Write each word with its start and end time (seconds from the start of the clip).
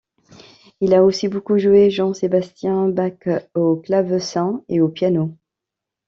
Il 0.79 0.95
a 0.95 1.03
aussi 1.03 1.27
beaucoup 1.27 1.59
joué 1.59 1.91
Jean-Sébastien 1.91 2.87
Bach 2.89 3.19
au 3.53 3.75
clavecin 3.75 4.63
et 4.67 4.81
au 4.81 4.89
piano. 4.89 5.37